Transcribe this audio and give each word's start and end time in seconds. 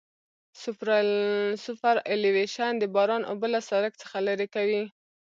سوپرایلیویشن 1.63 2.71
د 2.77 2.83
باران 2.95 3.23
اوبه 3.31 3.47
له 3.53 3.59
سرک 3.69 3.93
څخه 4.01 4.17
لرې 4.27 4.47
کوي 4.55 4.83